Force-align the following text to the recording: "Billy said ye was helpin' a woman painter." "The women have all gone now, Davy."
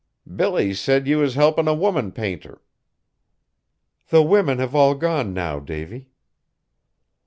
"Billy 0.35 0.73
said 0.73 1.05
ye 1.05 1.13
was 1.13 1.35
helpin' 1.35 1.67
a 1.67 1.75
woman 1.75 2.11
painter." 2.11 2.63
"The 4.09 4.23
women 4.23 4.57
have 4.57 4.73
all 4.73 4.95
gone 4.95 5.31
now, 5.31 5.59
Davy." 5.59 6.07